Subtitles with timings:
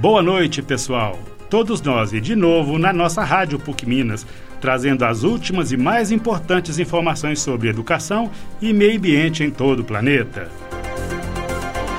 [0.00, 1.18] Boa noite, pessoal.
[1.50, 4.26] Todos nós e de novo na nossa Rádio PUC Minas,
[4.58, 8.30] trazendo as últimas e mais importantes informações sobre educação
[8.62, 10.50] e meio ambiente em todo o planeta.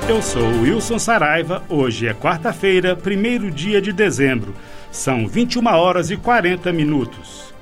[0.09, 1.61] Eu sou Wilson Saraiva.
[1.69, 4.55] Hoje é quarta-feira, primeiro dia de dezembro.
[4.91, 7.53] São 21 horas e 40 minutos.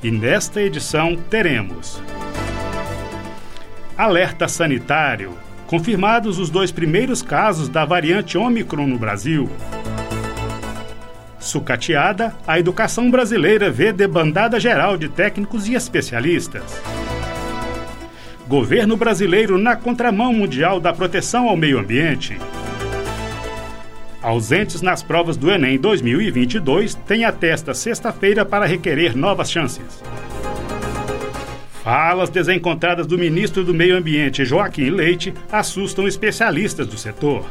[0.00, 2.00] E nesta edição teremos
[3.96, 5.47] Alerta sanitário.
[5.68, 9.50] Confirmados os dois primeiros casos da variante Ômicron no Brasil.
[11.38, 16.62] Sucateada, a educação brasileira vê debandada geral de técnicos e especialistas.
[18.48, 22.38] Governo brasileiro na contramão mundial da proteção ao meio ambiente.
[24.22, 30.02] Ausentes nas provas do Enem 2022 têm até esta sexta-feira para requerer novas chances.
[31.88, 37.48] Falas desencontradas do ministro do Meio Ambiente, Joaquim Leite, assustam especialistas do setor.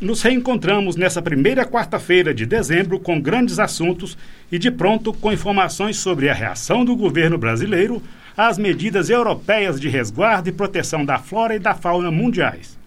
[0.00, 4.16] Nos reencontramos nessa primeira quarta-feira de dezembro com grandes assuntos
[4.52, 8.00] e de pronto com informações sobre a reação do governo brasileiro
[8.36, 12.78] às medidas europeias de resguardo e proteção da flora e da fauna mundiais.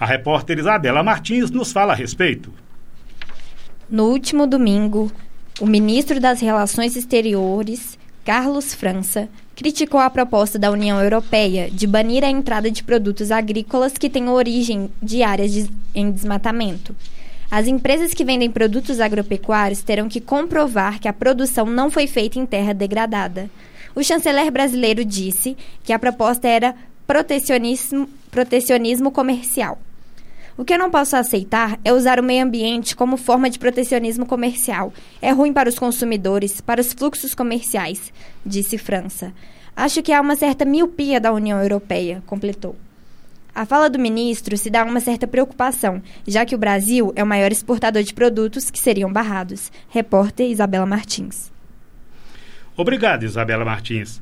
[0.00, 2.50] A repórter Isabela Martins nos fala a respeito.
[3.90, 5.12] No último domingo,
[5.60, 12.22] o ministro das Relações Exteriores, Carlos França, criticou a proposta da União Europeia de banir
[12.22, 16.94] a entrada de produtos agrícolas que têm origem de áreas de, em desmatamento.
[17.50, 22.38] As empresas que vendem produtos agropecuários terão que comprovar que a produção não foi feita
[22.38, 23.50] em terra degradada.
[23.96, 26.74] O chanceler brasileiro disse que a proposta era
[27.06, 29.78] protecionismo, protecionismo comercial.
[30.58, 34.26] O que eu não posso aceitar é usar o meio ambiente como forma de protecionismo
[34.26, 34.92] comercial.
[35.22, 38.12] É ruim para os consumidores, para os fluxos comerciais,
[38.44, 39.32] disse França.
[39.76, 42.74] Acho que há uma certa miopia da União Europeia, completou.
[43.54, 47.26] A fala do ministro se dá uma certa preocupação, já que o Brasil é o
[47.26, 49.70] maior exportador de produtos que seriam barrados.
[49.88, 51.52] Repórter Isabela Martins.
[52.76, 54.20] Obrigado, Isabela Martins.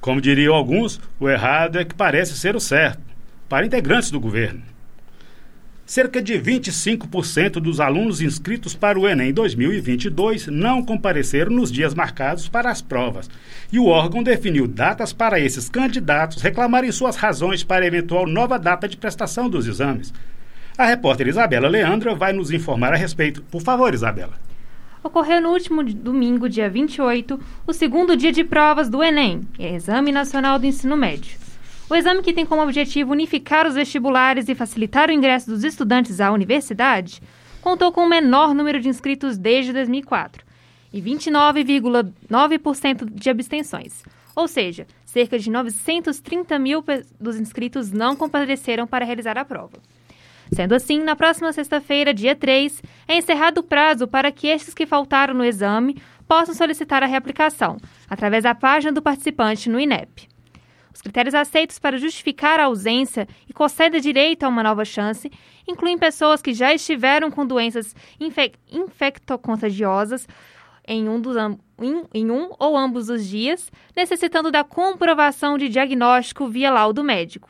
[0.00, 3.02] Como diriam alguns, o errado é que parece ser o certo,
[3.48, 4.62] para integrantes do governo.
[5.92, 12.48] Cerca de 25% dos alunos inscritos para o Enem 2022 não compareceram nos dias marcados
[12.48, 13.28] para as provas,
[13.70, 18.88] e o órgão definiu datas para esses candidatos reclamarem suas razões para eventual nova data
[18.88, 20.14] de prestação dos exames.
[20.78, 23.42] A repórter Isabela Leandra vai nos informar a respeito.
[23.50, 24.40] Por favor, Isabela.
[25.04, 30.58] Ocorreu no último domingo, dia 28, o segundo dia de provas do Enem, Exame Nacional
[30.58, 31.51] do Ensino Médio.
[31.92, 36.22] O exame, que tem como objetivo unificar os vestibulares e facilitar o ingresso dos estudantes
[36.22, 37.20] à universidade,
[37.60, 40.42] contou com o menor número de inscritos desde 2004
[40.90, 44.02] e 29,9% de abstenções.
[44.34, 46.82] Ou seja, cerca de 930 mil
[47.20, 49.76] dos inscritos não compareceram para realizar a prova.
[50.50, 54.86] Sendo assim, na próxima sexta-feira, dia 3, é encerrado o prazo para que estes que
[54.86, 57.76] faltaram no exame possam solicitar a reaplicação,
[58.08, 60.31] através da página do participante no INEP.
[60.94, 65.30] Os critérios aceitos para justificar a ausência e conceder direito a uma nova chance
[65.66, 70.26] incluem pessoas que já estiveram com doenças infec infectocontagiosas
[70.86, 71.36] em um, dos,
[71.80, 77.48] em, em um ou ambos os dias, necessitando da comprovação de diagnóstico via laudo médico.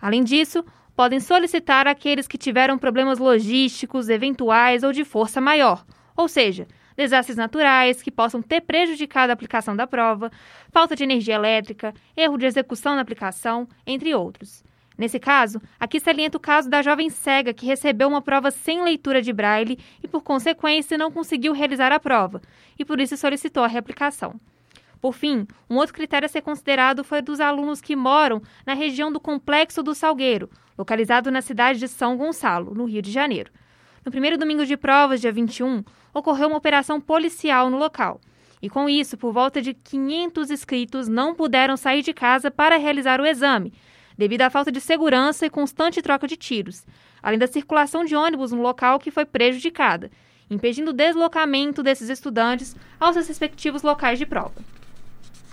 [0.00, 0.64] Além disso,
[0.96, 5.84] podem solicitar aqueles que tiveram problemas logísticos, eventuais ou de força maior,
[6.16, 6.66] ou seja,
[6.96, 10.30] desastres naturais que possam ter prejudicado a aplicação da prova,
[10.70, 14.64] falta de energia elétrica, erro de execução na aplicação, entre outros.
[14.96, 19.20] Nesse caso, aqui salienta o caso da jovem cega que recebeu uma prova sem leitura
[19.20, 22.40] de braille e, por consequência, não conseguiu realizar a prova,
[22.78, 24.38] e por isso solicitou a reaplicação.
[25.00, 29.12] Por fim, um outro critério a ser considerado foi dos alunos que moram na região
[29.12, 33.50] do Complexo do Salgueiro, localizado na cidade de São Gonçalo, no Rio de Janeiro.
[34.04, 35.82] No primeiro domingo de provas, dia 21,
[36.12, 38.20] ocorreu uma operação policial no local.
[38.60, 43.18] E com isso, por volta de 500 inscritos não puderam sair de casa para realizar
[43.18, 43.72] o exame,
[44.16, 46.84] devido à falta de segurança e constante troca de tiros,
[47.22, 50.10] além da circulação de ônibus no local que foi prejudicada,
[50.50, 54.54] impedindo o deslocamento desses estudantes aos seus respectivos locais de prova.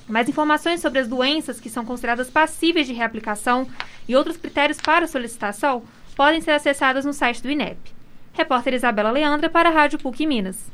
[0.10, 3.66] Mais informações sobre as doenças que são consideradas passíveis de reaplicação
[4.10, 5.84] e outros critérios para solicitação
[6.18, 8.01] podem ser acessadas no site do INEP.
[8.34, 10.72] Repórter Isabela Leandra para a Rádio PUC Minas.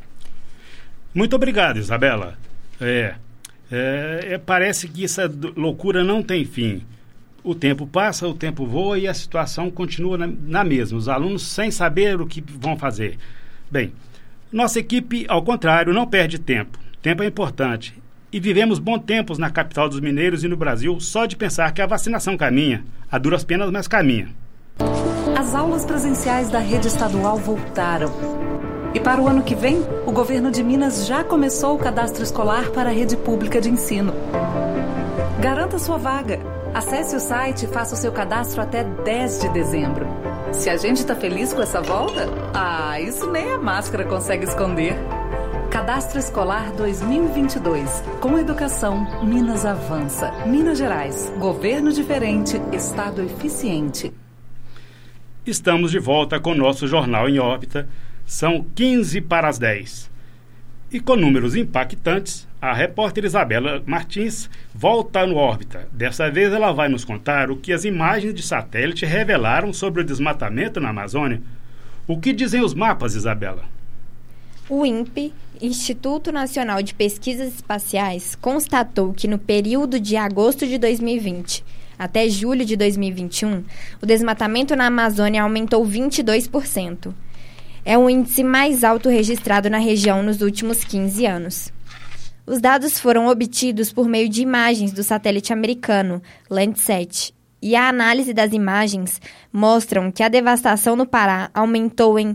[1.13, 2.37] Muito obrigado, Isabela.
[2.79, 3.15] É,
[3.71, 6.83] é, é, parece que essa loucura não tem fim.
[7.43, 10.97] O tempo passa, o tempo voa e a situação continua na, na mesma.
[10.97, 13.17] Os alunos sem saber o que vão fazer.
[13.71, 13.93] Bem,
[14.51, 16.77] nossa equipe, ao contrário, não perde tempo.
[17.01, 17.93] Tempo é importante.
[18.31, 21.81] E vivemos bons tempos na capital dos mineiros e no Brasil só de pensar que
[21.81, 22.83] a vacinação caminha.
[23.09, 24.29] A duras penas, mas caminha.
[25.37, 28.11] As aulas presenciais da rede estadual voltaram.
[28.91, 32.71] E para o ano que vem, o governo de Minas já começou o cadastro escolar
[32.71, 34.15] para a rede pública de ensino.
[35.39, 36.39] Garanta sua vaga.
[36.73, 40.07] Acesse o site e faça o seu cadastro até 10 de dezembro.
[40.51, 44.95] Se a gente está feliz com essa volta, ah, isso nem a máscara consegue esconder.
[45.69, 48.03] Cadastro Escolar 2022.
[48.21, 50.31] Com educação, Minas avança.
[50.47, 51.31] Minas Gerais.
[51.37, 54.11] Governo diferente, Estado eficiente.
[55.47, 57.87] Estamos de volta com nosso Jornal em Órbita.
[58.25, 60.11] São 15 para as 10.
[60.91, 65.87] E com números impactantes, a repórter Isabela Martins volta no órbita.
[65.93, 70.05] Dessa vez ela vai nos contar o que as imagens de satélite revelaram sobre o
[70.05, 71.41] desmatamento na Amazônia.
[72.05, 73.63] O que dizem os mapas, Isabela?
[74.67, 81.63] O INPE, Instituto Nacional de Pesquisas Espaciais, constatou que no período de agosto de 2020
[81.97, 83.63] até julho de 2021,
[84.01, 87.13] o desmatamento na Amazônia aumentou 22%.
[87.83, 91.73] É o índice mais alto registrado na região nos últimos 15 anos.
[92.45, 98.33] Os dados foram obtidos por meio de imagens do satélite americano Landsat, e a análise
[98.33, 99.19] das imagens
[99.51, 102.33] mostram que a devastação no Pará aumentou em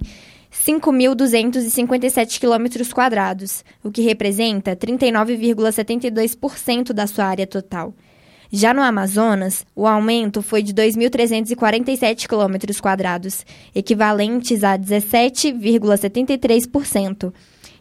[0.53, 7.95] 5.257 quilômetros quadrados, o que representa 39,72% da sua área total.
[8.55, 17.33] Já no Amazonas, o aumento foi de 2.347 quilômetros quadrados, equivalentes a 17,73%.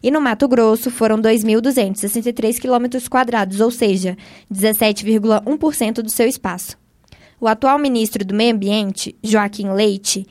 [0.01, 4.15] E no Mato Grosso foram 2.263 quilômetros quadrados, ou seja,
[4.49, 6.77] 17,1% do seu espaço.
[7.37, 10.25] O atual ministro do Meio Ambiente, Joaquim Leite,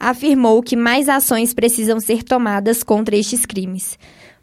[0.00, 3.98] afirmou que mais ações precisam ser tomadas contra estes crimes.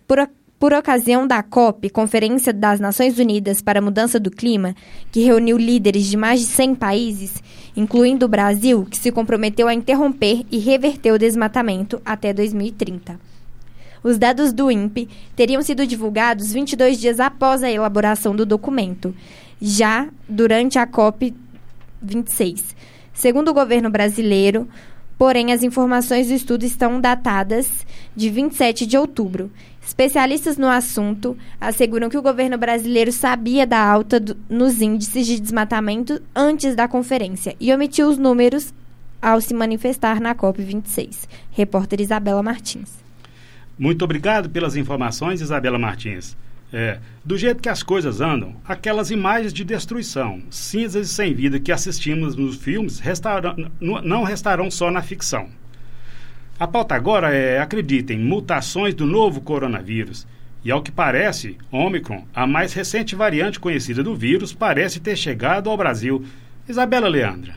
[0.07, 4.75] Por, por ocasião da COP, Conferência das Nações Unidas para a Mudança do Clima,
[5.09, 7.41] que reuniu líderes de mais de 100 países,
[7.77, 13.17] incluindo o Brasil, que se comprometeu a interromper e reverter o desmatamento até 2030.
[14.03, 19.15] Os dados do INPE teriam sido divulgados 22 dias após a elaboração do documento,
[19.62, 21.33] já durante a COP
[22.01, 22.75] 26.
[23.13, 24.67] Segundo o governo brasileiro,
[25.19, 27.69] Porém, as informações do estudo estão datadas
[28.15, 29.51] de 27 de outubro.
[29.89, 35.39] Especialistas no assunto asseguram que o governo brasileiro sabia da alta do, nos índices de
[35.39, 38.71] desmatamento antes da conferência e omitiu os números
[39.19, 41.27] ao se manifestar na COP26.
[41.50, 43.00] Repórter Isabela Martins.
[43.80, 46.38] Muito obrigado pelas informações, Isabela Martins.
[46.71, 51.59] É, do jeito que as coisas andam, aquelas imagens de destruição, cinzas e sem vida
[51.59, 53.01] que assistimos nos filmes
[53.81, 55.50] não restarão só na ficção.
[56.59, 60.27] A pauta agora é, acreditem, mutações do novo coronavírus.
[60.61, 65.69] E ao que parece, Omicron, a mais recente variante conhecida do vírus, parece ter chegado
[65.69, 66.21] ao Brasil.
[66.67, 67.56] Isabela Leandra.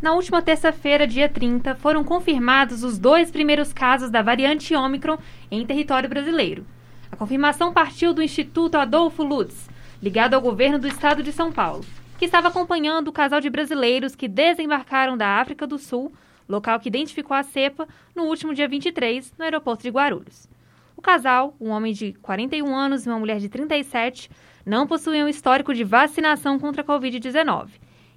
[0.00, 5.18] Na última terça-feira, dia 30, foram confirmados os dois primeiros casos da variante Omicron
[5.50, 6.64] em território brasileiro.
[7.10, 9.68] A confirmação partiu do Instituto Adolfo Lutz,
[10.02, 11.84] ligado ao governo do estado de São Paulo,
[12.18, 16.10] que estava acompanhando o casal de brasileiros que desembarcaram da África do Sul,
[16.52, 20.48] local que identificou a cepa, no último dia 23, no aeroporto de Guarulhos.
[20.96, 24.30] O casal, um homem de 41 anos e uma mulher de 37,
[24.64, 27.70] não possuíam histórico de vacinação contra a Covid-19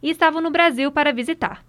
[0.03, 1.63] e estavam no Brasil para visitar.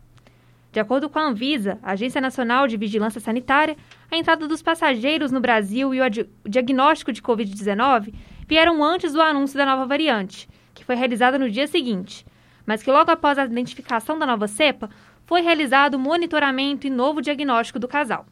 [0.73, 3.77] De acordo com a Anvisa, Agência Nacional de Vigilância Sanitária,
[4.11, 6.05] a entrada dos passageiros no Brasil e o
[6.47, 8.13] diagnóstico de Covid-19
[8.47, 12.27] vieram antes do anúncio da nova variante, que foi realizada no dia seguinte,
[12.67, 14.91] mas que logo após a identificação da nova cepa,
[15.27, 18.25] foi realizado monitoramento e novo diagnóstico do casal.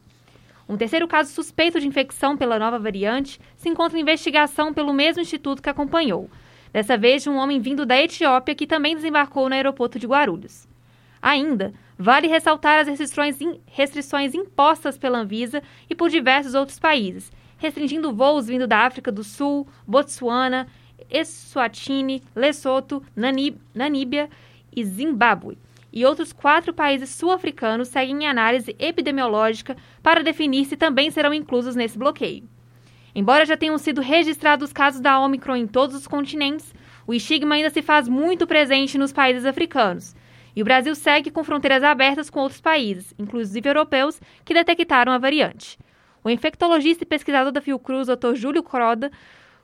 [0.66, 5.20] Um terceiro caso suspeito de infecção pela nova variante se encontra em investigação pelo mesmo
[5.20, 6.30] instituto que acompanhou,
[6.72, 10.66] dessa vez de um homem vindo da Etiópia que também desembarcou no aeroporto de Guarulhos.
[11.20, 18.14] Ainda, vale ressaltar as restrições, restrições impostas pela Anvisa e por diversos outros países, restringindo
[18.14, 20.66] voos vindo da África do Sul, Botsuana,
[21.10, 23.02] Eswatini, Lesoto,
[23.74, 24.30] Namíbia
[24.74, 25.58] e Zimbábue.
[25.96, 31.76] E outros quatro países sul-africanos seguem em análise epidemiológica para definir se também serão inclusos
[31.76, 32.48] nesse bloqueio.
[33.14, 36.74] Embora já tenham sido registrados casos da Omicron em todos os continentes,
[37.06, 40.16] o estigma ainda se faz muito presente nos países africanos,
[40.56, 45.18] e o Brasil segue com fronteiras abertas com outros países, inclusive europeus, que detectaram a
[45.18, 45.78] variante.
[46.24, 48.34] O infectologista e pesquisador da Fiocruz, Dr.
[48.34, 49.12] Júlio Croda,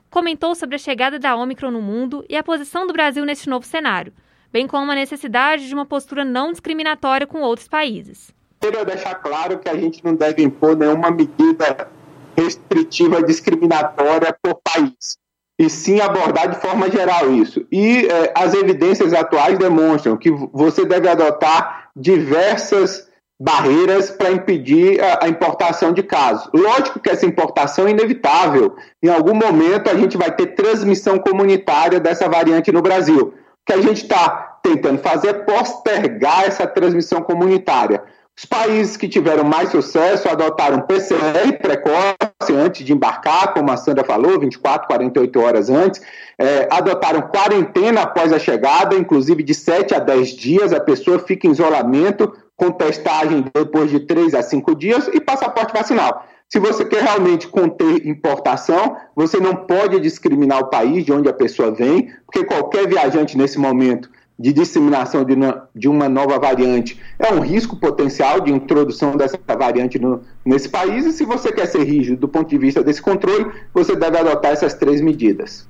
[0.09, 3.65] comentou sobre a chegada da Omicron no mundo e a posição do Brasil neste novo
[3.65, 4.13] cenário,
[4.51, 8.33] bem como a necessidade de uma postura não discriminatória com outros países.
[8.59, 11.89] Queria deixar claro que a gente não deve impor nenhuma medida
[12.37, 15.19] restritiva discriminatória por país
[15.61, 17.65] e sim abordar de forma geral isso.
[17.71, 23.07] E é, as evidências atuais demonstram que você deve adotar diversas
[23.39, 26.49] barreiras para impedir a, a, importação de casos.
[26.53, 28.75] Lógico que essa importação é inevitável.
[29.01, 33.33] Em algum momento a gente vai ter transmissão comunitária dessa variante no Brasil.
[33.65, 38.03] Que a gente está tentando fazer é postergar essa transmissão comunitária.
[38.37, 44.03] Os países que tiveram mais sucesso adotaram PCR precoce antes de embarcar, como a Sandra
[44.03, 46.01] falou, 24, 48 horas antes.
[46.39, 50.73] É, adotaram quarentena após a chegada, inclusive de 7 a 10 dias.
[50.73, 55.73] A pessoa fica em isolamento, com testagem depois de 3 a 5 dias e passaporte
[55.73, 56.25] vacinal.
[56.51, 61.33] Se você quer realmente conter importação, você não pode discriminar o país de onde a
[61.33, 66.99] pessoa vem, porque qualquer viajante nesse momento de disseminação de uma, de uma nova variante
[67.17, 71.05] é um risco potencial de introdução dessa variante no, nesse país.
[71.05, 74.51] E se você quer ser rígido do ponto de vista desse controle, você deve adotar
[74.51, 75.65] essas três medidas.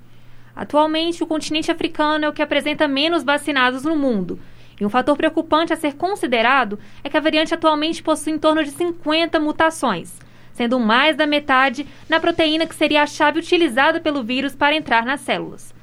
[0.55, 4.39] Atualmente, o continente africano é o que apresenta menos vacinados no mundo.
[4.79, 8.63] E um fator preocupante a ser considerado é que a variante atualmente possui em torno
[8.63, 10.19] de 50 mutações,
[10.61, 15.03] sendo mais da metade na proteína que seria a chave utilizada pelo vírus para entrar
[15.03, 15.73] nas células.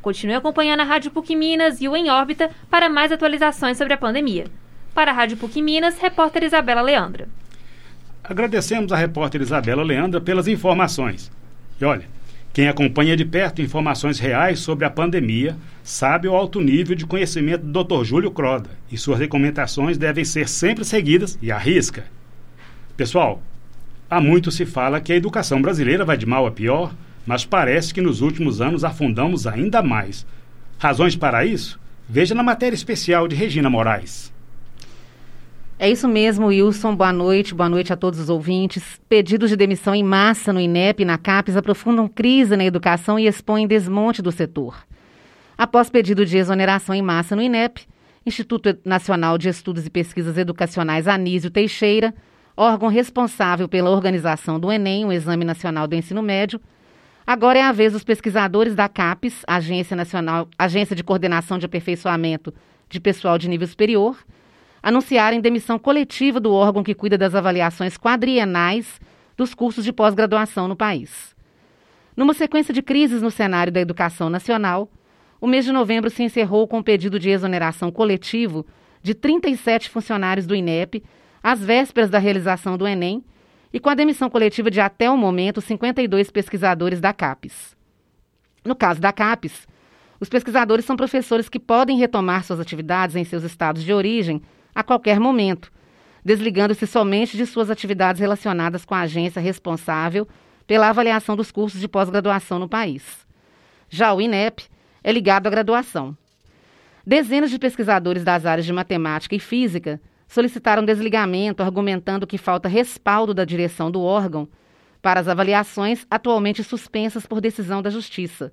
[0.00, 3.98] Continue acompanhando a Rádio PUC Minas e o Em Órbita para mais atualizações sobre a
[3.98, 4.46] pandemia.
[4.94, 7.28] Para a Rádio PUC Minas, repórter Isabela Leandra.
[8.24, 11.30] Agradecemos a repórter Isabela Leandra pelas informações.
[11.78, 12.06] E olha,
[12.54, 17.66] quem acompanha de perto informações reais sobre a pandemia sabe o alto nível de conhecimento
[17.66, 18.02] do Dr.
[18.02, 22.06] Júlio Croda e suas recomendações devem ser sempre seguidas e à risca.
[22.96, 23.42] Pessoal,
[24.10, 26.92] há muito se fala que a educação brasileira vai de mal a pior
[27.26, 30.26] mas parece que nos últimos anos afundamos ainda mais.
[30.78, 31.78] Razões para isso?
[32.08, 34.32] Veja na matéria especial de Regina Moraes.
[35.78, 36.94] É isso mesmo, Wilson.
[36.94, 39.00] Boa noite, boa noite a todos os ouvintes.
[39.08, 43.26] Pedidos de demissão em massa no INEP e na CAPES aprofundam crise na educação e
[43.26, 44.84] expõem desmonte do setor.
[45.56, 47.82] Após pedido de exoneração em massa no INEP,
[48.26, 52.12] Instituto Nacional de Estudos e Pesquisas Educacionais Anísio Teixeira,
[52.60, 56.60] órgão responsável pela organização do Enem, o Exame Nacional do Ensino Médio,
[57.26, 62.52] Agora é a vez dos pesquisadores da CAPES, Agência Nacional, Agência de Coordenação de Aperfeiçoamento
[62.88, 64.18] de Pessoal de Nível Superior,
[64.82, 69.00] anunciarem demissão coletiva do órgão que cuida das avaliações quadrienais
[69.36, 71.36] dos cursos de pós-graduação no país.
[72.16, 74.90] Numa sequência de crises no cenário da educação nacional,
[75.40, 78.66] o mês de novembro se encerrou com o pedido de exoneração coletivo
[79.02, 81.00] de 37 funcionários do INEP,
[81.42, 83.24] às vésperas da realização do Enem,
[83.72, 87.76] e com a demissão coletiva de até o momento 52 pesquisadores da CAPES.
[88.64, 89.66] No caso da CAPES,
[90.18, 94.42] os pesquisadores são professores que podem retomar suas atividades em seus estados de origem
[94.74, 95.72] a qualquer momento,
[96.24, 100.28] desligando-se somente de suas atividades relacionadas com a agência responsável
[100.66, 103.26] pela avaliação dos cursos de pós-graduação no país.
[103.88, 104.64] Já o INEP
[105.02, 106.16] é ligado à graduação.
[107.06, 113.34] Dezenas de pesquisadores das áreas de matemática e física solicitaram desligamento, argumentando que falta respaldo
[113.34, 114.48] da direção do órgão
[115.02, 118.52] para as avaliações atualmente suspensas por decisão da Justiça,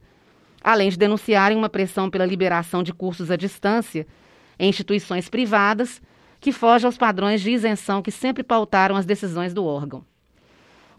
[0.63, 4.07] além de denunciarem uma pressão pela liberação de cursos à distância
[4.57, 6.01] em instituições privadas
[6.39, 10.03] que foge aos padrões de isenção que sempre pautaram as decisões do órgão.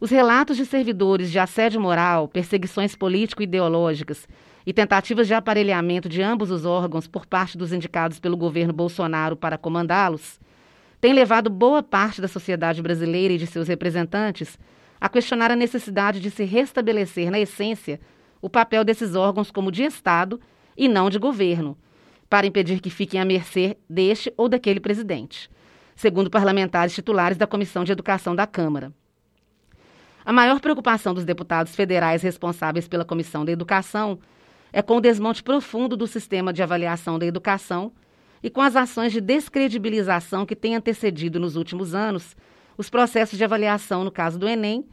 [0.01, 4.29] Os relatos de servidores de assédio moral, perseguições político-ideológicas
[4.65, 9.37] e tentativas de aparelhamento de ambos os órgãos por parte dos indicados pelo governo Bolsonaro
[9.37, 10.39] para comandá-los
[11.01, 14.59] tem levado boa parte da sociedade brasileira e de seus representantes
[15.01, 18.01] a questionar a necessidade de se restabelecer, na essência,
[18.43, 20.41] o papel desses órgãos como de Estado
[20.77, 21.79] e não de governo,
[22.29, 25.49] para impedir que fiquem à mercê deste ou daquele presidente,
[25.95, 28.93] segundo parlamentares titulares da Comissão de Educação da Câmara.
[30.25, 34.19] A maior preocupação dos deputados federais responsáveis pela Comissão da Educação
[34.73, 37.93] é com o desmonte profundo do sistema de avaliação da educação
[38.43, 42.37] e com as ações de descredibilização que têm antecedido nos últimos anos
[42.77, 44.87] os processos de avaliação no caso do Enem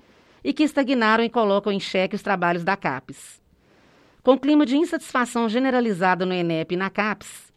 [0.44, 3.42] e que estagnaram e colocam em xeque os trabalhos da CAPES.
[4.24, 7.54] Com o clima de insatisfação generalizada no INEP e na CAPES,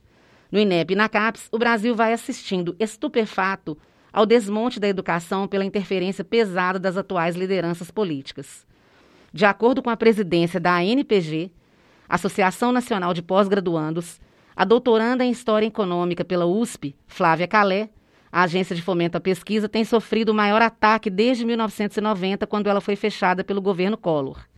[0.53, 3.77] no INEP e na CAPES, o Brasil vai assistindo estupefato
[4.13, 8.67] ao desmonte da educação pela interferência pesada das atuais lideranças políticas.
[9.33, 11.51] De acordo com a presidência da ANPG,
[12.09, 14.19] Associação Nacional de Pós-Graduandos,
[14.59, 17.91] a doutoranda em História Econômica pela USP, Flávia Calé,
[18.31, 22.81] a agência de fomento à pesquisa tem sofrido o maior ataque desde 1990, quando ela
[22.81, 24.49] foi fechada pelo governo Collor.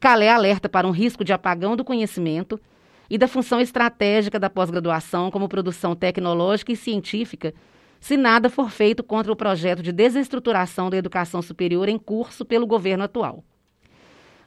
[0.00, 2.58] Calé alerta para um risco de apagão do conhecimento
[3.08, 7.54] e da função estratégica da pós-graduação como produção tecnológica e científica,
[8.00, 12.66] se nada for feito contra o projeto de desestruturação da educação superior em curso pelo
[12.66, 13.44] governo atual.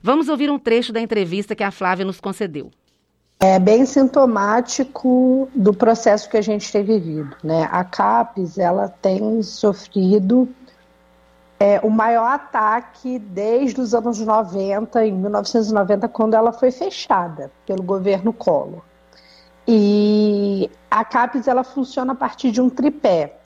[0.01, 2.71] Vamos ouvir um trecho da entrevista que a Flávia nos concedeu.
[3.39, 7.35] É bem sintomático do processo que a gente tem vivido.
[7.43, 7.67] Né?
[7.71, 10.47] A CAPES ela tem sofrido
[11.59, 17.83] é, o maior ataque desde os anos 90, em 1990, quando ela foi fechada pelo
[17.83, 18.81] governo Collor.
[19.67, 23.37] E a CAPES ela funciona a partir de um tripé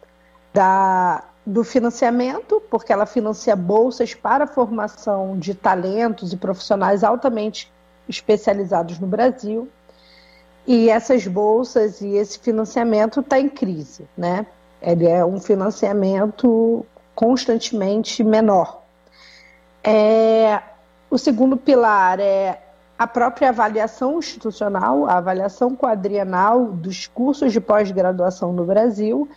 [0.53, 7.71] da, do financiamento, porque ela financia bolsas para a formação de talentos e profissionais altamente
[8.07, 9.69] especializados no Brasil.
[10.71, 14.45] E essas bolsas e esse financiamento está em crise, né?
[14.79, 16.85] Ele é um financiamento
[17.15, 18.83] constantemente menor.
[19.83, 20.61] É,
[21.09, 22.61] o segundo pilar é
[22.99, 29.27] a própria avaliação institucional, a avaliação quadrienal dos cursos de pós-graduação no Brasil.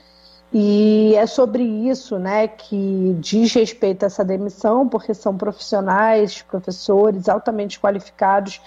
[0.53, 7.27] E é sobre isso né, que diz respeito a essa demissão, porque são profissionais, professores
[7.27, 8.61] altamente qualificados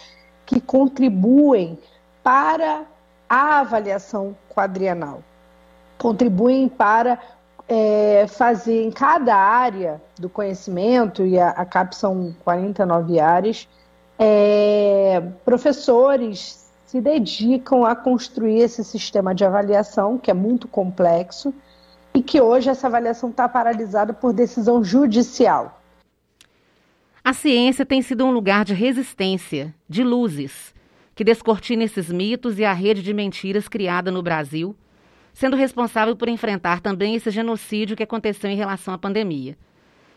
[0.47, 1.77] que contribuem
[2.25, 2.85] para
[3.29, 5.23] a avaliação quadrienal,
[5.95, 7.19] contribuem para
[7.69, 13.67] é, fazer em cada área do conhecimento, e a, a CAP são 49 áreas,
[14.17, 21.53] é, professores se dedicam a construir esse sistema de avaliação, que é muito complexo,
[22.11, 25.79] e que hoje essa avaliação está paralisada por decisão judicial.
[27.23, 30.74] A ciência tem sido um lugar de resistência, de luzes,
[31.15, 34.75] que descortina esses mitos e a rede de mentiras criada no Brasil,
[35.33, 39.57] sendo responsável por enfrentar também esse genocídio que aconteceu em relação à pandemia.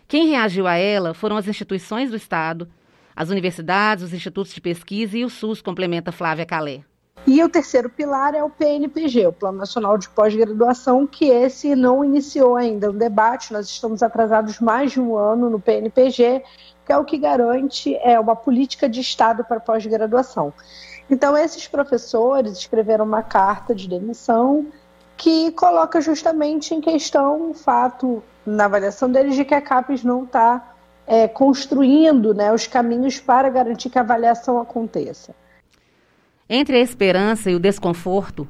[0.09, 2.69] Quem reagiu a ela foram as instituições do Estado,
[3.15, 6.85] as universidades, os institutos de pesquisa e o SUS, complementa Flávia Calé.
[7.27, 12.05] E o terceiro pilar é o PNPG, o Plano Nacional de Pós-Graduação, que esse não
[12.05, 16.43] iniciou ainda o debate, nós estamos atrasados mais de um ano no PNPG,
[16.87, 20.55] que é o que garante é, uma política de Estado para pós-graduação.
[21.11, 24.67] Então, esses professores escreveram uma carta de demissão
[25.17, 30.25] que coloca justamente em questão o fato, na avaliação deles, de que a CAPES não
[30.25, 30.75] está
[31.07, 35.35] é, construindo né, os caminhos para garantir que a avaliação aconteça.
[36.49, 38.49] Entre a esperança e o desconforto,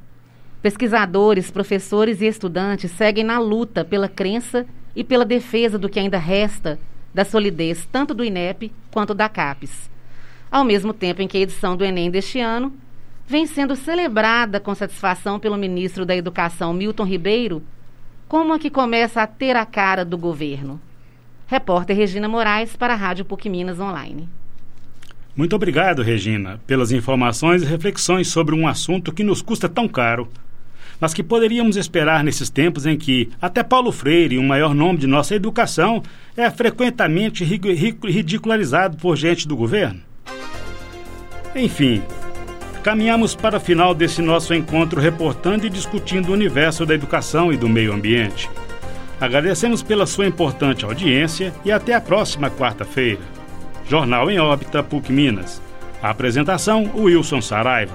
[0.62, 6.18] pesquisadores, professores e estudantes seguem na luta pela crença e pela defesa do que ainda
[6.18, 6.78] resta
[7.12, 9.88] da solidez tanto do INEP quanto da CAPES
[10.50, 12.72] ao mesmo tempo em que a edição do Enem deste ano
[13.26, 17.62] vem sendo celebrada com satisfação pelo ministro da Educação, Milton Ribeiro,
[18.26, 20.80] como a que começa a ter a cara do governo.
[21.46, 24.28] Repórter Regina Moraes para a Rádio PUC Minas Online.
[25.38, 30.28] Muito obrigado, Regina, pelas informações e reflexões sobre um assunto que nos custa tão caro,
[31.00, 35.06] mas que poderíamos esperar nesses tempos em que até Paulo Freire, o maior nome de
[35.06, 36.02] nossa educação,
[36.36, 40.00] é frequentemente ridicularizado por gente do governo.
[41.54, 42.02] Enfim,
[42.82, 47.56] caminhamos para o final desse nosso encontro reportando e discutindo o universo da educação e
[47.56, 48.50] do meio ambiente.
[49.20, 53.37] Agradecemos pela sua importante audiência e até a próxima quarta-feira.
[53.88, 55.62] Jornal em órbita PUC Minas.
[56.02, 57.94] Apresentação Wilson Saraiva.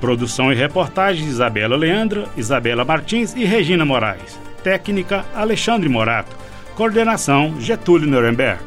[0.00, 4.38] Produção e reportagem Isabela Leandra, Isabela Martins e Regina Moraes.
[4.62, 6.36] Técnica Alexandre Morato.
[6.74, 8.62] Coordenação Getúlio Nuremberg.